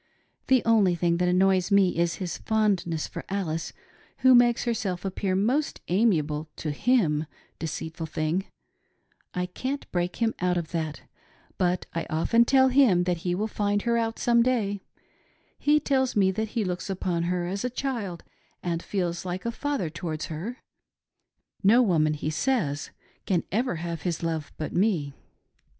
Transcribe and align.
The 0.47 0.63
only 0.65 0.95
thing 0.95 1.17
that 1.17 1.27
annoys 1.27 1.69
me 1.69 1.95
is 1.95 2.15
his 2.15 2.39
fondness 2.39 3.05
for 3.07 3.23
Alice 3.29 3.71
who 4.21 4.33
makes 4.33 4.63
herself 4.63 5.05
appear 5.05 5.35
most 5.35 5.79
amiable 5.89 6.49
to 6.55 6.71
him, 6.71 7.27
deceitful 7.59 8.07
thing! 8.07 8.45
I 9.35 9.45
can't 9.45 9.85
break 9.91 10.15
him 10.15 10.33
of 10.39 10.71
that, 10.71 11.03
but 11.59 11.85
I 11.93 12.07
otten 12.09 12.45
tell 12.45 12.69
him 12.69 13.03
that 13.03 13.17
he 13.17 13.35
will 13.35 13.45
find 13.45 13.83
her 13.83 13.95
out 13.95 14.17
some 14.17 14.41
day. 14.41 14.81
He 15.59 15.79
tells 15.79 16.15
me 16.15 16.31
that 16.31 16.47
he 16.57 16.65
looks 16.65 16.89
upon 16.89 17.21
her 17.25 17.45
as 17.45 17.63
a 17.63 17.69
child 17.69 18.23
and 18.63 18.81
feels 18.81 19.23
like 19.23 19.45
a 19.45 19.51
father 19.51 19.91
towards 19.91 20.25
her; 20.33 20.57
no 21.61 21.83
woman, 21.83 22.15
he 22.15 22.31
says, 22.31 22.89
can 23.27 23.43
ever 23.51 23.75
have 23.75 24.01
his 24.01 24.23
love 24.23 24.51
but 24.57 24.73
me. 24.73 25.13